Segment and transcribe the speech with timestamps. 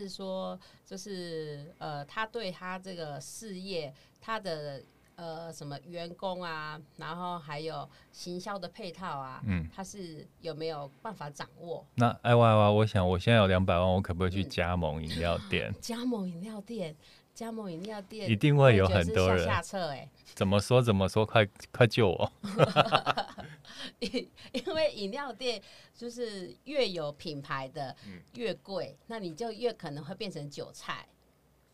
[0.00, 4.82] 是说，就是呃，他对他这个事业，他的
[5.16, 11.84] 呃什么员工啊，然后还有行销的配套啊，嗯，他是有没有办法掌握？
[11.96, 15.72] 那哎哇哇，我想我现在有两百万，我可不可以去加盟饮料店？
[15.80, 16.96] 加盟饮料店，
[17.40, 20.06] 加盟饮料店，一定会有很多人下策哎。
[20.34, 22.32] 怎么说怎么说，快快救我！
[23.98, 25.58] 因 因为饮料店
[25.96, 27.96] 就是越有品牌的
[28.34, 31.08] 越贵，那你就越可能会变成韭菜。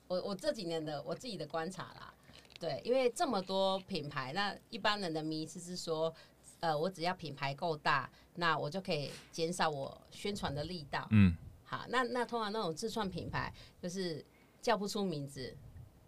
[0.07, 2.15] 我我这几年的我自己的观察啦，
[2.61, 6.15] 对，因为这么多品牌，那一般人的迷思是说，
[6.61, 11.09] 呃，我只要品牌够大，那我就可以减少我宣传的力道。
[11.11, 14.25] 嗯，好，那那通常那种自创品牌就是
[14.67, 15.57] 叫不出名字，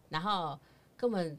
[0.09, 0.59] 然后
[0.97, 1.39] 根本。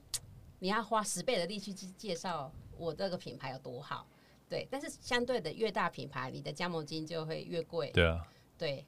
[0.62, 4.06] 你要花十倍的力气去介绍我这个品牌有多好，
[4.50, 7.90] 对，但是相对的越大品牌，你的加盟金就会越贵。
[7.92, 8.86] 对啊，对，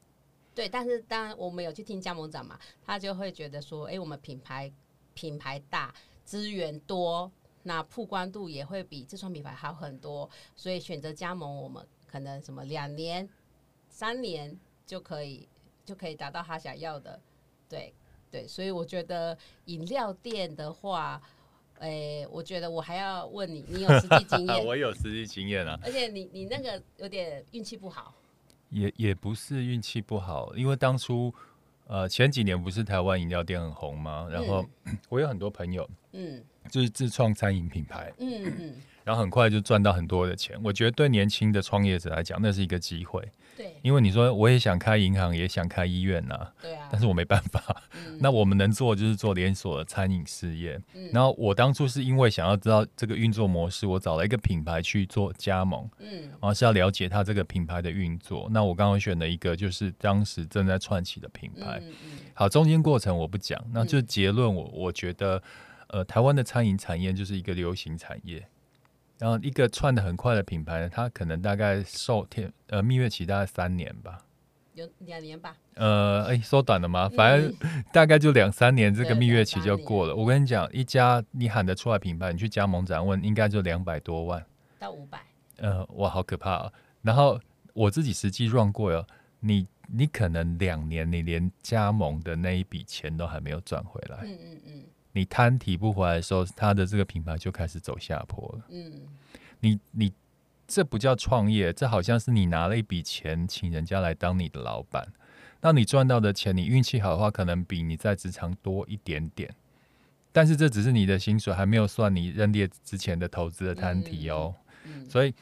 [0.53, 4.69] 对，但是当然我们有去听加盟长嘛，他就会觉得说，哎，我们品牌
[5.13, 7.31] 品牌大，资源多，
[7.63, 13.29] 那曝光度也会比自创品牌好很多，所以选择加盟，我们可能什么两年、
[13.87, 15.47] 三年就可以
[15.85, 17.17] 就可以达到他想要的，
[17.69, 17.93] 对
[18.31, 21.21] 对，所以我觉得饮料店的话。
[21.83, 24.61] 哎，我觉得我还要问你，你有实际经验？
[24.63, 25.79] 我有实际经验啊！
[25.83, 28.13] 而且你你那个有点运气不好，
[28.69, 31.33] 也也不是运气不好，因为当初
[31.87, 34.27] 呃前几年不是台湾饮料店很红吗？
[34.29, 34.63] 然后
[35.09, 40.59] 我有很多朋友，嗯，就是自创餐饮品牌，嗯嗯，然后很快就赚到很多的钱。
[40.63, 43.27] 我觉得对年轻的创业者来讲，那是一个机会。
[43.57, 47.83] 对，因为你说我也想开银行，也想开医院呐，对啊，但是我没办法。
[48.19, 50.81] 那我们能做就是做连锁的餐饮事业。
[50.95, 58.47] 嗯然后我当初是因为想要知道这个运作模式，我找了一个品牌去做加盟，嗯，然后是要了解它这个品牌的运作。
[58.49, 61.81] 那我刚刚选了一个就是当时正在串起的品牌。
[62.33, 65.43] 好，中间过程我不讲，那就结论我我觉得，
[65.89, 68.47] 呃，台湾的餐饮产业就是一个流行产业。
[69.21, 74.17] 然后一个串的很快的品牌，它可能大概受天呃蜜月期大概三年吧，
[74.73, 75.55] 有两年吧。
[75.75, 77.07] 呃，哎，缩短了吗？
[77.15, 77.53] 反正
[77.93, 80.15] 大概就两三年，这个蜜月期就过了。
[80.15, 84.43] 我跟你讲，一家你喊得出来品牌，你去加盟展问，应该就两百多万
[84.79, 85.21] 到五百。
[85.57, 86.73] 呃，哇，好可怕啊！
[87.03, 87.39] 然后
[87.73, 89.05] 我自己实际 run 过哟，
[89.39, 94.17] 你你可能两年，你连加盟的那一笔钱都还没有赚回来。
[94.23, 94.83] 嗯嗯嗯。
[95.13, 98.65] 你摊提不回来的时候，他的这个品牌就开始走下坡了。
[98.69, 99.01] 嗯，
[99.59, 100.13] 你你
[100.67, 105.11] 这不叫创业，这好像是你拿了一笔钱请人家来当你的老板。
[105.59, 109.53] 那你赚到的钱，你运气好的话，可能比你在职场多一点点。
[110.31, 114.55] 但是这只是你的薪水，还没有算你认列之前的投资的摊提哦。
[115.09, 115.33] 所以，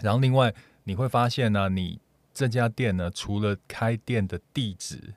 [0.00, 2.00] 然后另外你会发现呢，你
[2.32, 5.14] 这家店呢，除了开店的地址。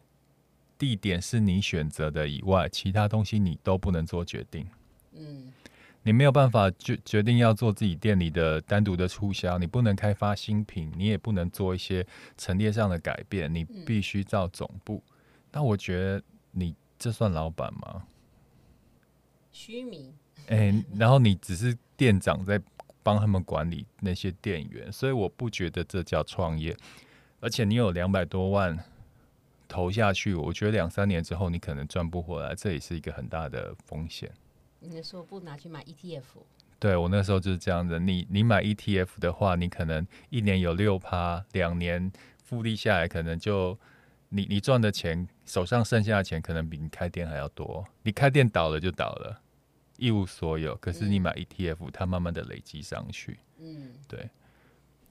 [0.77, 4.67] 地点是你选择的以外，其他东西你都不能做决定。
[5.13, 5.53] 嗯，
[6.03, 12.05] 你没有办法决决定要做自己店里的单独的促销，你不能开发新品，你也不能做一些
[12.37, 15.01] 陈列上的改变，你必须照总部。
[15.51, 16.21] 那我觉得
[16.51, 18.03] 你这算老板吗？
[19.53, 20.13] 虚名。
[20.47, 22.61] 哎，然后你只是店长在
[23.01, 26.75] 帮他们管理那些店员，所以我不觉得这叫创业。
[27.39, 28.77] 而且你有两百多万。
[29.67, 34.31] 投下去，我觉得两三年之后你可能赚不回来，这也是一个很大的风险。
[34.79, 36.23] 你那时候不拿去买 ETF？
[36.77, 37.99] 对我那时候就是这样子。
[37.99, 42.11] 你你买 ETF 的话，你可能一年有六趴，两年
[42.43, 43.77] 复利下来，可能就
[44.29, 47.83] 你你赚的钱手上剩下的钱，可能比你开店还要多。
[48.03, 49.41] 你开店倒了就倒了，
[49.97, 50.75] 一无所有。
[50.75, 53.39] 可是你买 ETF，它慢慢的累积上去。
[53.57, 54.29] 嗯，对，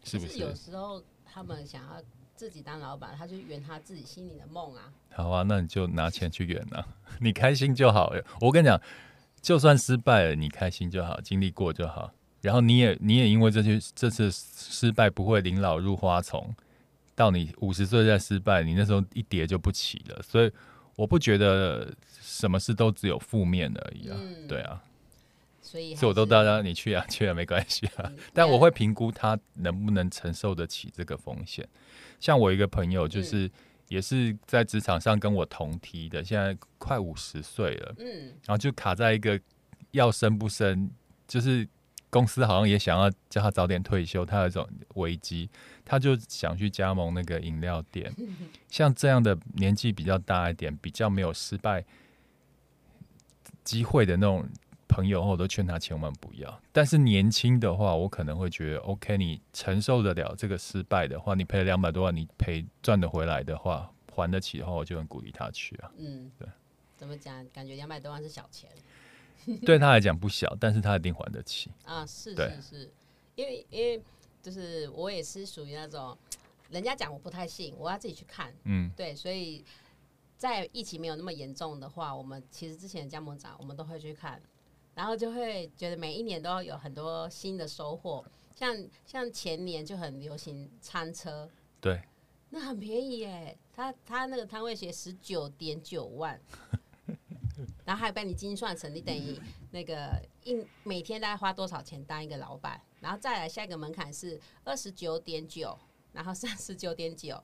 [0.04, 0.38] 是不是？
[0.38, 2.02] 有时候他们想要。
[2.36, 4.92] 自己当老板，他就圆他自己心里的梦啊。
[5.12, 6.86] 好啊，那你就拿钱去圆啊，
[7.20, 8.12] 你开心就好。
[8.40, 8.80] 我跟你讲，
[9.40, 12.12] 就算失败了，你开心就好，经历过就好。
[12.40, 16.54] 然后你也你也因为这些这次失败不会临老入花丛，
[17.14, 20.20] 到你五十岁再失败，你那时候一跌就不起了。
[20.22, 20.52] 所以
[20.96, 21.90] 我不觉得
[22.20, 24.18] 什么事都只有负面而已啊。
[24.46, 24.82] 对啊，
[25.64, 31.66] 所以所以我都大家你去啊 去啊没关系啊， 但我会评估他能不能承受得起这个风险。
[32.20, 33.50] 像我一个朋友，就是
[33.88, 39.40] 也是在职场上跟我同梯的，现在快五十岁了，嗯，然后就卡在一个
[39.92, 40.90] 要升不升，
[41.26, 41.66] 就是
[42.10, 45.48] 公司好像也想要叫他早点退休，他有一种危机，
[45.84, 48.14] 他就想去加盟那个饮料店。
[48.70, 51.84] 像这样的年纪比较大一点，比较没有失败
[53.64, 54.46] 机会的那种。
[54.88, 56.60] 朋友，我都劝他千万不要。
[56.72, 65.90] 但是年轻的话，我可能会觉得，OK，你承受得了这个失败的话，你赔了两百多万，你赔赚得回来的话，还得起的话，我就很鼓励他去啊。
[65.96, 66.48] 嗯，对。
[66.96, 67.46] 怎么讲？
[67.50, 68.70] 感觉两百多万是小钱，
[69.66, 71.70] 对他来讲不小，但是他一定还得起。
[71.84, 72.90] 啊，是是是，
[73.34, 74.00] 因为因为
[74.40, 76.16] 就是我也是属于那种，
[76.70, 78.54] 人家讲我不太信，我要自己去看。
[78.64, 79.64] 嗯，对，所以
[80.38, 84.40] 在疫情没有那么严重的话，我们其实之前的加盟展我们都会去看。
[84.94, 88.24] 然后就会觉得每一年都要有很多新的收获，
[88.54, 91.50] 像像前年就很流行餐车，
[91.80, 92.00] 对，
[92.50, 96.40] 那很便宜耶，他他那个摊位写十九点九万，
[97.84, 99.38] 然后还被你精算成你等于
[99.72, 105.76] 那个一每天大概花多少钱当一个老板，然后再来下一个门槛是二十九点九，
[106.12, 107.42] 然后三十九点九，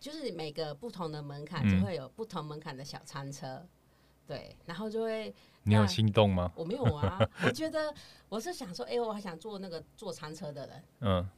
[0.00, 3.66] 就是每个不同的门槛就会有不同门槛的小餐车，
[4.28, 5.34] 对，然后就会。
[5.64, 6.50] 你有心动吗？
[6.54, 7.92] 我没有啊，我觉得
[8.30, 10.84] 我是想说，哎，我还想做那个坐餐车的人。
[11.00, 11.28] 嗯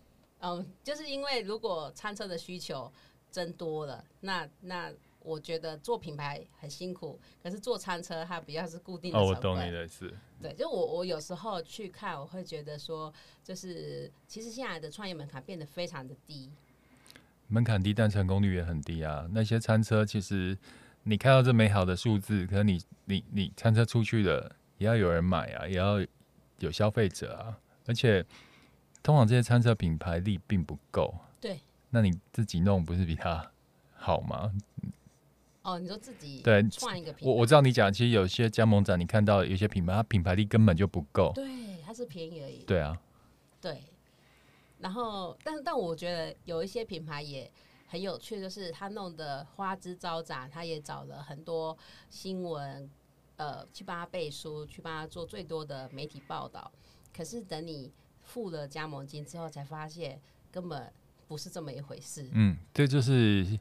[0.40, 2.92] 嗯，就是因为如果餐车的需求
[3.28, 9.18] 增多了，那那我觉得做品牌很辛苦，可是做餐车它比较是固定的。
[9.18, 10.14] 哦，我懂你的意思。
[10.40, 16.52] 对，就我我有时候去看，我会觉得说，就是其实现在的创业门槛变得非常的低，
[17.48, 19.26] 门槛低，但成功率也很低啊。
[19.32, 20.56] 那些餐车其实。
[21.02, 25.98] 你看到这美好的数字，可是你你你餐车出去了，也要有人买啊，也要
[26.58, 28.24] 有消费者啊，而且
[29.02, 31.14] 通常这些餐车品牌力并不够。
[31.40, 31.58] 对，
[31.88, 33.50] 那你自己弄不是比他
[33.94, 34.52] 好吗？
[35.62, 41.32] 哦，你说自己对创一个品，我我知道你讲，其实有些加盟展，你看到有些品牌，它品牌力根本就不够。
[41.34, 42.64] 对，它是便宜而已。
[42.64, 42.96] 对啊。
[43.58, 43.82] 对。
[44.78, 47.50] 然后，但但我觉得有一些品牌也。
[47.90, 51.76] 很有趣，就是他弄得花枝招展，他也找了很多
[52.08, 52.88] 新闻，
[53.34, 56.70] 呃，去帮他背书，去帮他做最多的媒体报道。
[57.12, 57.92] 可是等你
[58.22, 60.20] 付了加盟金之后，才发现
[60.52, 60.92] 根本
[61.26, 62.30] 不是这么一回事。
[62.32, 63.58] 嗯，这就是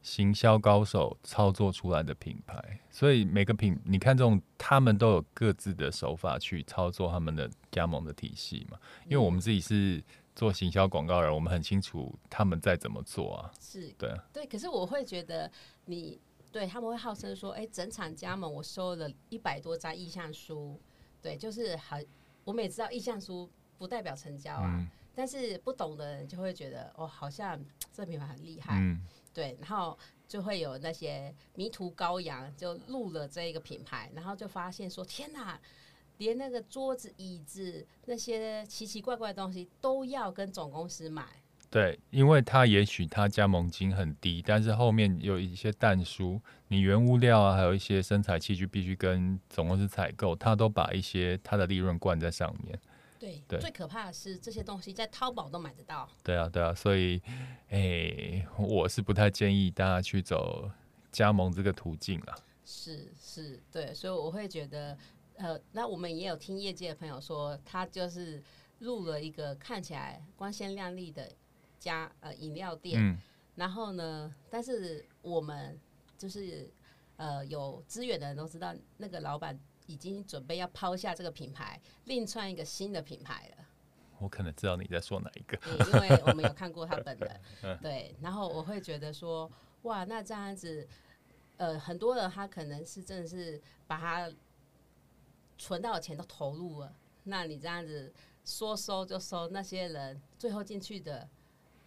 [0.00, 2.78] 行销高手操作出来的品牌。
[2.88, 8.78] 所以每个品，你看这种，他们都有各自的手法去操作他们的加盟的体系嘛。
[9.06, 10.00] 因为我们自己是。
[10.34, 13.52] 做行销广告人，我们很清楚他们在怎么做啊。
[13.60, 14.46] 是，对，对。
[14.46, 15.50] 可是我会觉得，
[15.84, 16.18] 你
[16.50, 20.80] 对他们会号称说，哎，整场加盟我收了一百多张意向书，
[21.20, 22.06] 对，就是很，
[22.44, 24.86] 我们也知道意向书不代表成交啊。
[25.14, 27.62] 但是不懂的人就会觉得，哦，好像
[27.92, 28.80] 这品牌很厉害，
[29.34, 29.54] 对。
[29.60, 35.60] 然后就会有那些迷途羔羊就入了这一个品牌，然后就发现说，天哪！
[36.22, 41.26] 连那个桌子、椅子那些奇奇怪怪的东西都要跟总公司买。
[41.68, 52.78] 对，因为他也许他加盟金很低，但是后面有一些蛋书，你原物料啊，还有一些生产器具必须跟总公司采购，他都把一些他的利润灌在上面。
[53.18, 56.08] 对，对，最可怕的是这些东西在淘宝都买得到。
[56.22, 57.20] 对啊，对啊，所以，
[57.70, 60.70] 哎，我是不太建议大家去走
[61.10, 62.34] 加盟这个途径了。
[62.64, 64.96] 是是，对，所以我会觉得。
[65.36, 68.42] 呃，那我们也有听业界的朋友说，他就是
[68.78, 71.30] 入了一个看起来光鲜亮丽的
[71.78, 73.18] 家呃饮料店，
[73.56, 75.78] 然后呢，但是我们
[76.18, 76.70] 就是
[77.16, 83.64] 呃有资源的人都知道，那个老板已经准备要抛下这个品牌，另创一个新的品牌了。
[84.18, 85.58] 我可能知道你在说哪一个，
[85.92, 87.40] 因为我们有看过他本人，
[87.82, 89.50] 对，然后我会觉得说，
[89.82, 90.86] 哇，那这样子，
[91.56, 94.30] 呃，很多人他可能是真的是把他。
[95.58, 96.92] 存到的钱都投入了，
[97.24, 98.12] 那你这样子
[98.44, 101.28] 说收就收，那些人最后进去的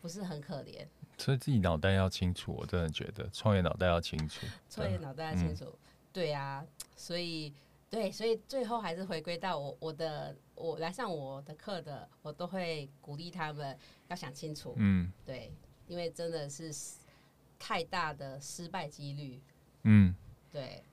[0.02, 0.88] 不是很可怜？
[1.18, 4.46] 所以自己脑袋要清楚，我真的觉得创业脑袋要清楚。
[4.70, 5.78] 创业脑袋要清楚，
[6.14, 7.54] 对啊，所以
[7.90, 14.74] 对，所以最后还是回归到我我的我来上我的课的，我都会鼓励他们要想清楚。
[14.78, 15.54] 嗯，对，
[15.88, 16.74] 因为真的是
[17.58, 19.42] 太大的失败几率。
[19.84, 20.16] 嗯，
[20.52, 20.84] 对。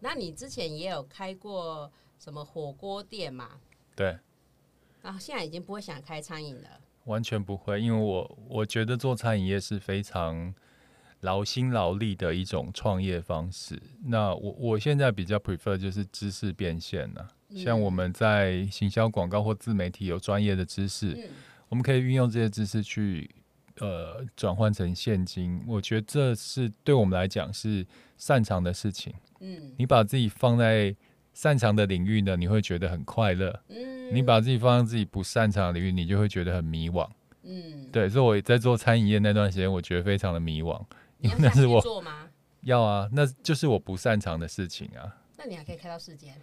[0.00, 1.90] 那你之前也有开过？
[2.22, 3.48] 什么火锅店嘛？
[3.96, 4.16] 对，
[5.02, 6.68] 然后现在已经不会想开餐饮了，
[7.06, 10.54] 完全不会，因为我我觉得做餐饮业是非常
[11.22, 13.82] 劳心劳力的一种创业方式。
[14.04, 21.28] 那我我现在比较 prefer 就是知识变现了，像我们在行销广告或自媒体有专业的知识，
[21.68, 23.28] 我们可以运用这些知识去
[23.80, 27.84] 呃转换成现金，我觉得这是对我们来讲是
[28.16, 29.12] 擅长的事情。
[29.40, 30.94] 嗯，你把自己放在
[31.34, 33.62] 擅长的领域呢，你会觉得很快乐。
[33.68, 37.08] 嗯，你把自己放在自己不擅长的领域，你就会觉得很迷惘。
[37.42, 40.80] 嗯，对，所以我在做餐饮业那段时间，我觉得非常的迷惘。
[41.18, 42.28] 因为 那是我做吗？
[42.62, 45.18] 要啊，那就是我不擅长的事情啊。
[45.36, 46.34] 那你还可以开到世间。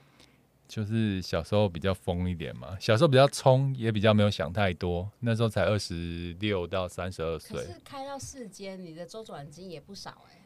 [0.68, 5.10] 就是小时候比较疯一点嘛，小时候比较冲，也比较没有想太多。
[5.20, 7.58] 那时候才二十六到三十二岁。
[7.58, 10.38] 可是开到世间，你的周转金也不少哎。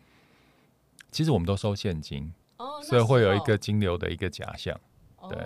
[1.11, 4.79] 其实我们都收现金，哦，所以会有一个金流的一个假象。
[5.29, 5.37] 对。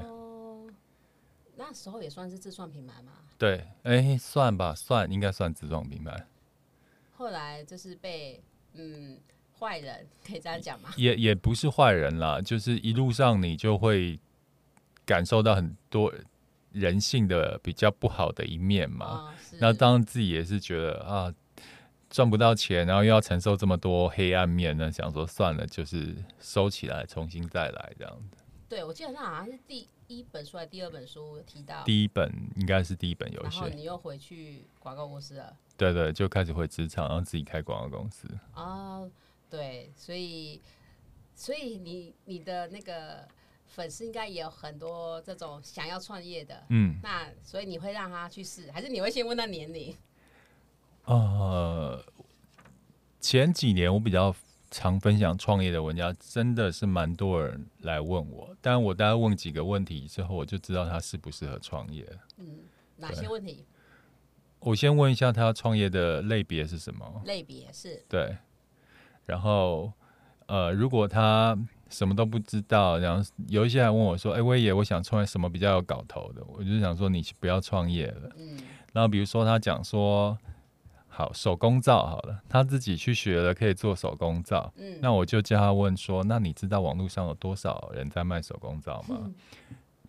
[1.55, 3.13] 那时候也算是自创品牌吗？
[3.37, 6.27] 对，哎，算吧，算，应该算自创品牌。
[7.15, 8.43] 后来就是被
[8.73, 9.19] 嗯
[9.59, 10.89] 坏人可以这样讲吗？
[10.95, 14.19] 也也不是坏人啦，就是一路上你就会。
[15.07, 16.13] 感受到很多
[16.73, 21.33] 人性的比较不好的一面嘛，那当然自己也是觉得啊，
[22.09, 28.37] 赚不到钱，然后又要承受这么多黑暗面呢，想说算了，就是收起来，重新再来这样子。
[28.69, 38.27] 对，我记得那好像是第一本书还是第二本书提到，第一本应该是第一本游戏，然后你又回去广告公司了，对对，就开始回职场，然后自己开广告公司。
[38.53, 39.09] 哦，
[39.49, 40.61] 对，所以
[41.35, 43.27] 所以你你的那个。
[43.69, 49.93] 粉丝应该也有很多这种想要创业的，嗯，那所以你会让他去试，还是你会先问他年龄？
[51.07, 52.03] 呃，
[53.19, 54.35] 前几年我比较
[54.69, 62.05] 常分享创业的文章，真的是蛮多人来问我，但我大概问几个问题之后，我就知道他适不适合创业。
[62.37, 62.59] 嗯，
[62.97, 63.65] 哪些问题？
[64.59, 67.21] 我先问一下他创业的类别是什么？
[67.25, 68.03] 类别是？
[68.09, 68.37] 对，
[69.25, 69.91] 然后
[70.45, 71.57] 呃，如果他。
[71.89, 78.59] 什么都不知道，然后有一些还问我说：“哎，威爷，我想创业，什么比较有搞头的？”我就想说：“你不要创业了。”嗯。
[78.91, 80.37] 然后比如说他讲说
[81.17, 84.99] ：“好，手工皂好了，他自己去学了，可以做手工皂。”嗯。
[85.01, 89.31] 那我就叫他问说：“那你知道网络上有多少人在卖手工皂吗？”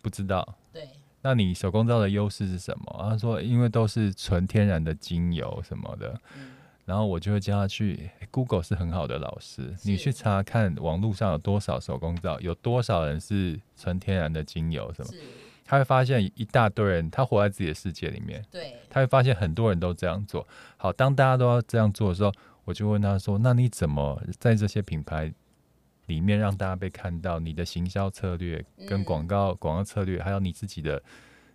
[0.03, 0.55] 不知道。
[0.71, 0.87] 对。
[1.23, 3.07] 那你手工皂的优势是什么？
[3.09, 6.51] 他说：“因为都是纯天然的精油什么的。”嗯。
[6.85, 15.11] 然后我就会叫他去，Google 是很好的老师，你去查看网络上有多少手工皂，有多少人是纯天然的精油什么，
[15.69, 20.47] 他会发现一大堆人，他活在自己的世界里面，对，他会发现很多人都这样做。
[20.77, 22.33] 好，当大家都要这样做的时候，
[22.65, 25.31] 我就问他说：“那你怎么在这些品牌
[26.07, 27.37] 里面让大家被看到？
[27.37, 30.99] 你的行销策略跟广告广告策略，还有你自己的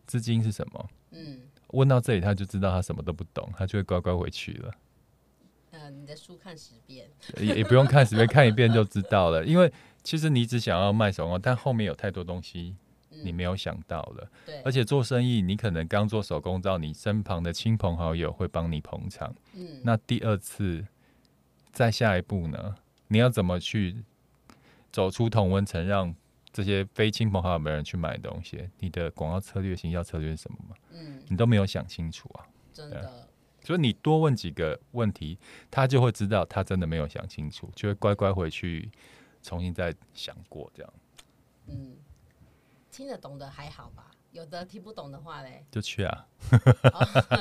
[0.06, 1.40] 资金是什么？”嗯，
[1.72, 4.70] 问到这里，他就知道他什么都不懂，他就会乖乖回去了。
[5.90, 9.44] 你的书看十遍，也也不用看十遍，看一遍就知道了。
[9.44, 9.72] 因为
[10.04, 12.76] 其实你只想要卖手工，但后面有太多东西
[13.22, 14.30] 你没有想到了。
[14.46, 19.34] 对，而且做生意，你可能刚做手工皂，你身旁的亲朋好友会帮你捧场。
[19.54, 20.86] 嗯，那第二次
[21.72, 22.76] 再下一步呢？
[23.08, 23.96] 你要怎么去
[24.90, 26.14] 走出同温层，让
[26.52, 28.68] 这些非亲朋好友的人去买东西？
[28.78, 30.76] 你的广告策略、行销策略是什么吗？
[30.92, 32.46] 嗯，你都没有想清楚啊！
[32.72, 33.28] 真的。
[33.62, 35.38] 所以你多问几个问题，
[35.70, 38.90] 他就会知道他真的没有想清楚，就会乖乖回去
[39.42, 40.92] 重新再想过这样。
[41.68, 41.96] 嗯，
[42.94, 44.10] 听得懂的还好吧？
[44.30, 46.26] 有的听不懂的话嘞，就去啊，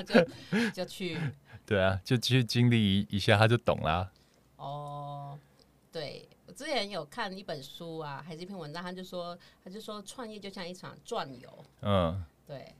[0.05, 1.19] 就 就去。
[1.65, 4.11] 对啊，就去经历一一下，他就懂啦。
[4.57, 5.37] 哦，
[5.91, 11.65] 对我之前有看一本书啊，还是一篇文章，他就说，他就说创业就像一场转游。
[11.81, 12.73] 嗯，对。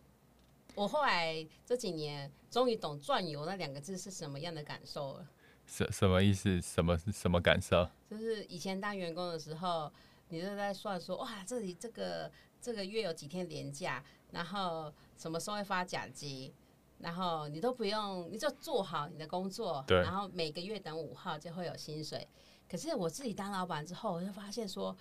[0.75, 5.27] 我后来这几年终于懂“转游”那两个字是什么样的感受了。
[5.67, 6.59] 什什么意思？
[6.59, 7.87] 什么什么感受？
[8.09, 9.91] 就是以前当员工的时候，
[10.33, 16.51] 你就在算说，哇，这里这个这个月有几天年假，然后什么时候会发奖金，
[16.97, 22.27] 然后你都不用，你就做好你的工作，对，然后每个月等五号就会有薪水。
[22.67, 24.97] 可是我自己当老板之后，我就发现说，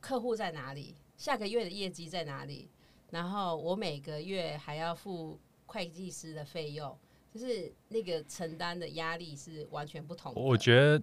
[0.00, 0.96] 客户在哪里？
[1.18, 2.70] 下个月的业绩在哪里？
[3.10, 6.98] 然后我每个月还要付会计师的费用，
[7.30, 10.40] 就是那个承担的压力是完全不同的。
[10.40, 11.02] 我觉得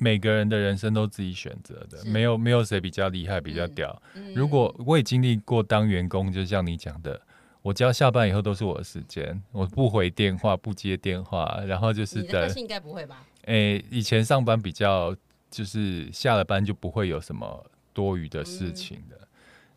[0.00, 4.00] 每个人的人生都自己选择的，没有没有谁比较厉害比较屌。
[4.34, 7.20] 如果我也经历过当员工，就像你讲的，
[7.62, 12.48] 我只要下班以后都是我的时间，我不回电话不接电话，然后就是的。
[12.50, 13.24] 应该不会吧？
[13.46, 15.14] 诶，以前上班比较
[15.50, 19.18] 就是下了班就不会有什么多余的事情的。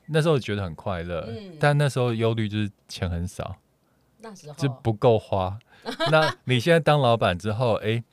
[0.07, 1.27] 那时候觉得很快乐，
[1.59, 3.55] 但那时候忧虑就是钱很少，
[4.19, 5.57] 那时候就不够花。
[6.11, 8.03] 那你现在当老板之后，哎，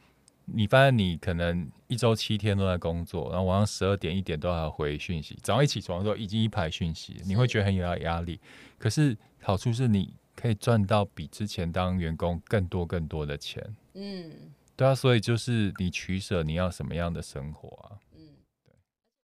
[0.44, 8.38] 你发现你可能一周七天都在工作，然后晚上十二点一点都要回讯息，早上一起床的时候已经一排讯息，你会觉得很有压力。
[8.78, 13.64] 可是好处是你可以赚到比之前当员工更多更多的钱。
[13.94, 14.30] 嗯，
[14.76, 17.96] 对啊，所以就是你取舍你要什么样的生活啊？